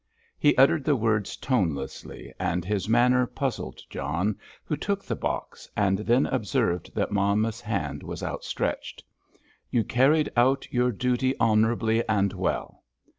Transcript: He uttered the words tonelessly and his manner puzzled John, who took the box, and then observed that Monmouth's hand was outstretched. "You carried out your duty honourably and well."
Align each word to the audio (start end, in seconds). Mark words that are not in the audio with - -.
He 0.39 0.57
uttered 0.57 0.83
the 0.83 0.95
words 0.95 1.37
tonelessly 1.37 2.33
and 2.39 2.65
his 2.65 2.89
manner 2.89 3.27
puzzled 3.27 3.81
John, 3.87 4.39
who 4.63 4.75
took 4.75 5.05
the 5.05 5.15
box, 5.15 5.69
and 5.77 5.99
then 5.99 6.25
observed 6.25 6.95
that 6.95 7.11
Monmouth's 7.11 7.61
hand 7.61 8.01
was 8.01 8.23
outstretched. 8.23 9.03
"You 9.69 9.83
carried 9.83 10.31
out 10.35 10.65
your 10.73 10.91
duty 10.91 11.39
honourably 11.39 12.03
and 12.09 12.33
well." 12.33 12.81